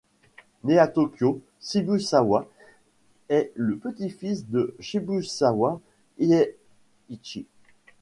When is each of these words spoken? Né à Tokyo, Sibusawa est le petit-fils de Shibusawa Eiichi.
Né 0.63 0.79
à 0.79 0.87
Tokyo, 0.87 1.41
Sibusawa 1.59 2.49
est 3.29 3.51
le 3.53 3.77
petit-fils 3.77 4.47
de 4.49 4.75
Shibusawa 4.79 5.79
Eiichi. 6.19 7.45